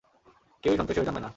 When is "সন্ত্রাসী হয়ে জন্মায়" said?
0.77-1.23